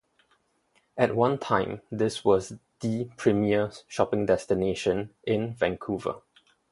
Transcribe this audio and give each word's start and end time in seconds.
At 0.97 1.15
one 1.15 1.37
time 1.37 1.83
this 1.91 2.25
was 2.25 2.53
the 2.79 3.05
premiere 3.17 3.71
shopping 3.87 4.25
destination 4.25 5.13
in 5.25 5.53
Vancouver. 5.53 6.23